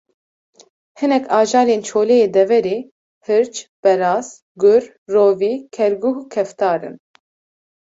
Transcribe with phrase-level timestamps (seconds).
[0.99, 2.77] Hinek ajalên çolê yê deverê:
[3.25, 4.27] hirç, beraz,
[4.61, 6.95] gur, rovî, kerguh, keftar in